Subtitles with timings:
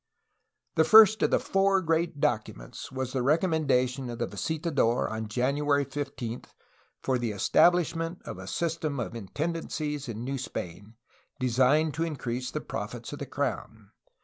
[0.73, 5.15] The first of the four great documents was the recommenda tion of the visitador y
[5.15, 6.41] on January 15,
[7.03, 10.95] for the estabUshment of a system of intendancies in New Spain,
[11.39, 13.91] designed to increase the profits of the crown.